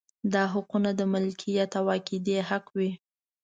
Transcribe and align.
دا 0.33 0.43
حقونه 0.53 0.89
د 0.99 1.01
مالکیت 1.13 1.71
او 1.79 1.85
عقیدې 1.95 2.37
حق 2.49 2.65
وي. 2.77 2.91